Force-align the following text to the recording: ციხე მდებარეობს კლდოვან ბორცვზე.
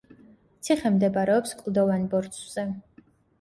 ციხე 0.67 0.91
მდებარეობს 0.95 1.53
კლდოვან 1.59 2.09
ბორცვზე. 2.15 2.67